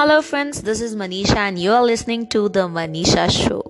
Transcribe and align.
Hello 0.00 0.20
friends 0.20 0.58
this 0.58 0.82
is 0.82 0.96
Manisha 0.96 1.46
and 1.46 1.58
you 1.58 1.72
are 1.72 1.84
listening 1.84 2.26
to 2.32 2.48
the 2.48 2.58
Manisha 2.58 3.28
show 3.28 3.62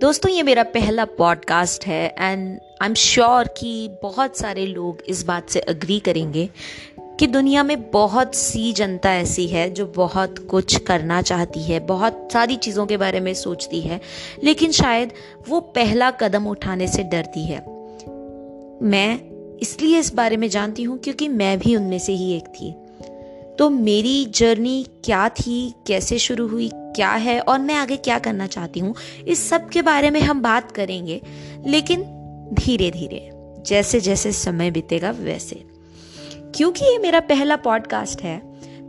दोस्तों, 0.00 0.32
ये 0.32 0.42
मेरा 0.42 0.62
पहला 0.62 1.04
podcast 1.04 1.86
है 1.86 2.14
एंड 2.18 2.58
आई 2.82 2.88
एम 2.88 2.94
श्योर 2.94 3.44
कि 3.48 3.98
बहुत 4.02 4.36
सारे 4.36 4.66
लोग 4.66 4.98
इस 5.08 5.22
बात 5.26 5.50
से 5.50 5.60
अग्री 5.60 6.00
करेंगे 6.00 6.48
कि 7.00 7.26
दुनिया 7.26 7.62
में 7.62 7.90
बहुत 7.90 8.34
सी 8.34 8.72
जनता 8.72 9.14
ऐसी 9.14 9.46
है 9.46 9.70
जो 9.70 9.86
बहुत 9.86 10.38
कुछ 10.38 10.76
करना 10.76 11.22
चाहती 11.22 11.62
है, 11.62 11.80
बहुत 11.80 12.28
सारी 12.32 12.56
चीज़ों 12.56 12.86
के 12.86 12.96
बारे 12.96 13.20
में 13.20 13.34
सोचती 13.34 13.80
है, 13.80 14.00
लेकिन 14.44 14.72
शायद 14.72 15.12
वो 15.48 15.60
पहला 15.60 16.10
कदम 16.10 16.46
उठाने 16.46 16.88
से 16.88 17.02
डरती 17.02 17.46
है। 17.46 17.58
मैं 18.82 19.20
इसलिए 19.58 19.98
इस 19.98 20.14
बारे 20.14 20.36
में 20.36 20.48
जानती 20.48 20.82
हूँ 20.82 20.98
क्योंकि 20.98 21.28
मैं 21.28 21.58
भी 21.58 21.76
उनमें 21.76 21.98
से 21.98 22.12
ही 22.12 22.36
एक 22.36 22.48
थी। 22.48 22.74
तो 23.58 23.68
मेरी 23.70 24.24
जर्नी 24.26 24.86
क्या 25.04 25.28
थी, 25.28 25.74
कैसे 25.86 26.18
शुरू 26.18 26.46
हुई, 26.48 26.70
क्या 26.74 27.10
है 27.10 27.40
और 27.40 27.58
मैं 27.58 27.74
आगे 27.74 27.96
क्या 27.96 28.18
करना 28.18 28.46
चाहती 28.46 28.80
हूँ, 28.80 28.94
इस 29.28 29.48
सब 29.48 29.68
के 29.68 29.82
बारे 29.82 30.10
में 30.10 30.20
हम 30.20 30.42
बात 30.42 30.70
करेंगे। 30.72 31.20
लेकिन 31.66 32.02
धीरे 32.54 32.90
धीरे 32.90 33.28
जैसे 33.66 34.00
जैसे 34.00 34.32
समय 34.32 34.70
बीतेगा, 34.70 35.10
वैसे। 35.10 35.64
क्योंकि 36.54 36.84
ये 36.84 36.98
मेरा 36.98 37.20
पहला 37.20 37.56
पॉडकास्ट 37.56 38.22
है 38.22 38.38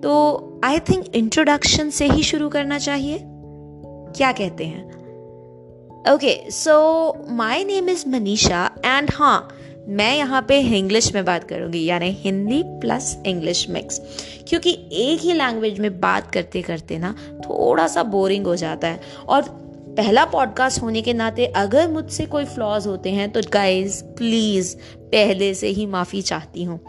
तो 0.01 0.61
आई 0.63 0.79
थिंक 0.79 1.15
इंट्रोडक्शन 1.15 1.89
से 1.89 2.05
ही 2.05 2.23
शुरू 2.23 2.49
करना 2.49 2.77
चाहिए। 2.79 3.19
क्या 3.21 4.31
कहते 4.31 4.65
हैं? 4.65 4.87
Okay 6.09 6.51
so 6.51 6.73
my 7.29 7.63
name 7.63 7.89
is 7.89 8.07
Manisha 8.09 8.63
and 8.85 9.09
हाँ 9.13 9.49
मैं 9.87 10.15
यहाँ 10.17 10.41
पे 10.41 10.59
इंग्लिश 10.77 11.13
में 11.15 11.23
बात 11.25 11.43
करूँगी, 11.43 11.83
यानी 11.85 12.09
हिंदी 12.21 12.61
प्लस 12.65 13.17
इंग्लिश 13.25 13.69
मिक्स 13.69 14.01
क्योंकि 14.47 14.71
एक 14.93 15.21
ही 15.21 15.33
लैंग्वेज 15.33 15.79
में 15.79 15.99
बात 15.99 16.31
करते 16.31 16.61
करते 16.61 16.97
ना, 16.97 17.15
थोड़ा 17.39 17.87
सा 17.87 18.03
बोरिंग 18.03 18.45
हो 18.47 18.55
जाता 18.55 18.87
है। 18.87 18.99
और 19.27 19.41
पहला 19.97 20.25
पॉडकास्ट 20.25 20.81
होने 20.81 21.01
के 21.01 21.13
नाते 21.13 21.45
अगर 21.45 21.87
मुझसे 21.87 22.25
कोई 22.25 22.45
फ्लॉज 22.45 22.87
होते 22.87 23.11
हैं 23.11 23.31
तो 23.31 23.41
गाइज़ 23.53 24.03
प्लीज़ 24.17 24.75
पहले 24.99 25.53
से 25.53 25.67
ही 25.67 25.85
माफ़ी 25.85 26.21
चाहती 26.21 26.63
हूँ। 26.63 26.79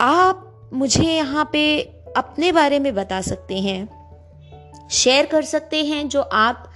आप 0.00 0.70
मुझे 0.72 1.04
यहाँ 1.04 1.48
पे 1.52 1.80
अपने 2.16 2.52
बारे 2.52 2.78
में 2.78 2.94
बता 2.94 3.20
सकते 3.20 3.58
हैं 3.58 4.88
शेयर 4.90 5.26
कर 5.26 5.42
सकते 5.42 5.84
हैं, 5.84 6.08
जो 6.08 6.20
आप 6.20 6.69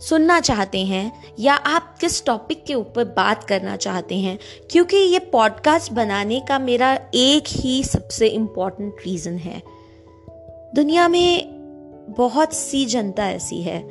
सुनना 0.00 0.40
चाहते 0.40 0.78
हैं 0.78 1.12
या 1.38 1.54
आप 1.54 1.98
किस 1.98 2.24
टॉपिक 2.24 2.64
के 2.64 2.74
ऊपर 2.74 3.04
बात 3.04 3.44
करना 3.44 3.76
चाहते 3.76 4.16
हैं? 4.18 4.38
क्योंकि 4.70 4.96
ये 4.96 5.18
पॉडकास्ट 5.18 5.92
बनाने 5.92 6.40
का 6.40 6.58
मेरा 6.58 6.98
एक 7.14 7.44
ही 7.48 7.84
सबसे 7.84 8.28
इंपॉर्टेंट 8.28 8.94
रीज़न 9.06 9.32
है। 9.32 9.62
दुनिया 10.74 11.08
में 11.08 11.60
बहुत 12.18 12.52
सी 12.52 12.86
जनता 12.86 13.30
ऐसी 13.30 13.62
है 13.62 13.88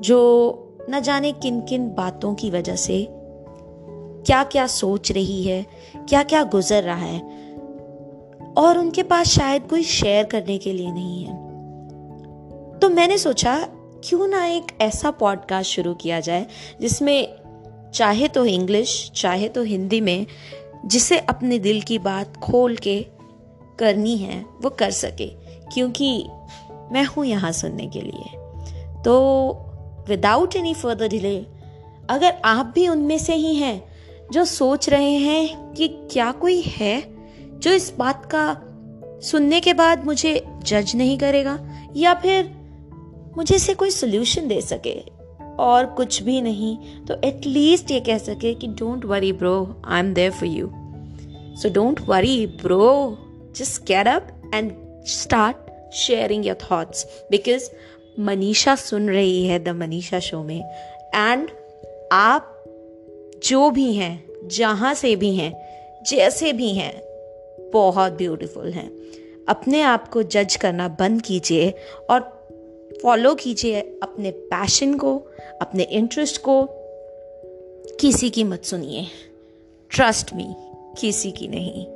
जो 0.00 0.54
न 0.90 1.00
जाने 1.00 1.32
किन 1.32 1.60
किन 1.60 1.88
बातों 1.88 2.34
की 2.34 2.50
वजह 2.50 2.76
से 2.76 3.08
क्या 4.26 4.44
क्या 4.44 4.66
सोच 4.66 5.12
रही 5.12 5.44
है 5.44 5.66
क्या 6.08 6.22
क्या 6.22 6.42
गुजर 6.42 6.82
रहा 6.82 6.96
है 6.96 7.20
और 8.56 8.78
उनके 8.78 9.02
पास 9.02 9.26
शायद 9.26 9.62
कोई 9.62 9.82
शेयर 9.82 10.24
करने 10.24 10.58
के 10.58 10.72
लिए 10.72 10.92
नहीं 10.92 11.24
है। 11.24 11.48
तो 12.78 12.88
मैंने 12.88 13.18
सोचा 13.18 13.68
क्यों 14.04 14.26
ना 14.28 14.44
एक 14.46 14.66
ऐसा 14.80 15.10
पॉडकास्ट 15.10 15.70
शुरू 15.70 15.94
किया 15.94 16.20
जाए 16.20 16.46
जिसमें 16.80 17.38
चाहे 17.94 18.28
तो 18.28 18.44
इंग्लिश 18.44 19.10
चाहे 19.16 19.48
तो 19.48 19.62
हिंदी 19.62 20.00
में 20.00 20.26
जिसे 20.86 21.18
अपने 21.18 21.58
दिल 21.58 21.82
की 21.82 21.98
बात 21.98 22.36
खोल 22.36 22.76
के 22.76 23.06
करनी 23.78 24.16
है, 24.16 24.44
वो 24.62 24.70
कर 24.70 24.90
सके। 24.90 25.26
क्योंकि 25.74 26.28
मैं 26.92 27.04
हूँ 27.04 27.24
यहाँ 27.24 27.52
सुनने 27.52 27.86
के 27.86 28.00
लिए। 28.00 28.36
तो 29.02 29.52
विदाउट 30.08 30.56
एनी 30.56 30.74
फर्दर 30.74 31.08
डिले 31.08 31.38
अगर 32.10 32.34
आप 32.44 32.72
भी 32.74 32.88
उनमें 32.88 33.18
से 33.18 33.34
ही 33.34 33.54
हैं 33.54 33.82
जो 34.32 34.44
सोच 34.44 34.88
रहे 34.88 35.12
हैं 35.12 35.72
कि 35.72 35.88
क्या 35.88 36.32
कोई 36.32 36.60
है 36.66 37.02
जो 37.58 37.72
इस 37.72 37.92
बात 37.98 38.24
का 38.34 38.62
सुनने 39.20 39.60
के 39.60 39.74
बाद 39.74 40.04
मुझे 40.04 40.44
जज 40.62 40.92
नहीं 40.96 41.18
करेगा, 41.18 41.58
या 41.96 42.14
फिर 42.14 42.57
मुझे 43.38 43.54
इसे 43.54 43.74
कोई 43.74 43.90
सोल्यूशन 43.90 44.48
दे 44.48 44.60
सके। 44.60 45.18
और 45.58 45.86
कुछ 45.86 46.22
भी 46.22 46.40
नहीं 46.40 46.76
तो 47.08 47.14
एटलीस्ट 47.24 47.90
ये 47.90 48.00
कह 48.00 48.18
सके 48.18 48.54
कि 48.54 48.66
don't 48.66 49.04
worry 49.04 49.32
bro 49.32 49.82
I 49.84 50.00
am 50.00 50.14
there 50.14 50.30
for 50.30 50.48
you 50.48 50.66
so 51.56 51.68
don't 51.68 52.00
worry 52.00 52.46
bro 52.46 53.18
just 53.56 53.82
get 53.82 54.08
up 54.08 54.50
and 54.54 54.72
start 55.04 55.56
sharing 55.92 56.46
your 56.46 56.56
thoughts 56.70 57.06
because 57.30 57.70
Manisha 58.20 58.74
सुन 58.74 59.10
रही 59.10 59.46
है 59.46 59.64
द 59.64 59.68
मनीषा 59.68 60.18
शो 60.18 60.42
में। 60.42 60.64
एंड 61.14 61.48
आप 62.12 62.64
जो 63.44 63.70
भी 63.70 63.92
हैं, 63.94 64.24
जहाँ 64.48 64.94
से 64.94 65.16
भी 65.16 65.34
हैं, 65.34 65.52
जैसे 66.02 66.52
भी 66.52 66.72
हैं, 66.74 67.02
बहुत 67.72 68.12
ब्यूटीफुल 68.12 68.72
हैं। 68.72 68.90
अपने 69.48 69.82
आप 69.82 70.08
को 70.08 70.22
जज 70.22 70.56
करना 70.56 70.88
बंद 70.88 71.22
कीजिए 71.22 71.74
और 72.10 72.37
फॉलो 73.02 73.34
कीजिए 73.34 73.80
अपने 74.02 74.30
पैशन 74.30 74.94
को 74.94 75.16
अपने 75.62 75.82
इंटरेस्ट 75.82 76.42
को। 76.42 76.68
किसी 78.00 78.30
की 78.30 78.44
मत 78.44 78.64
सुनिए। 78.64 79.06
ट्रस्ट 79.90 80.34
मी 80.34 80.54
किसी 81.00 81.30
की 81.30 81.48
नहीं। 81.48 81.86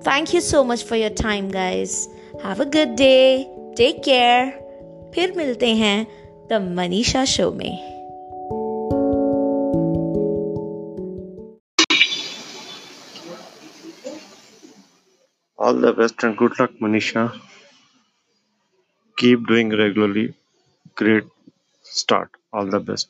Thank 0.00 0.34
you 0.34 0.40
so 0.40 0.64
much 0.64 0.84
for 0.84 0.98
your 0.98 1.10
time 1.10 1.50
guys 1.50 2.08
have 2.44 2.60
a 2.60 2.64
good 2.64 2.96
day 2.96 3.46
take 3.76 4.02
care 4.02 4.50
फिर 5.14 5.34
मिलते 5.36 5.66
हैं 5.66 6.06
द 6.50 6.52
मनीषा 6.76 7.24
शो 7.24 7.52
में। 7.52 7.98
All 15.58 15.78
the 15.84 15.92
best 15.92 16.24
and 16.24 16.34
good 16.36 16.54
luck, 16.60 16.74
Manisha. 16.82 17.28
Keep 19.18 19.46
doing 19.46 19.68
regularly. 19.68 20.32
Great 20.96 21.24
start. 21.82 22.30
All 22.52 22.66
the 22.66 22.80
best. 22.80 23.08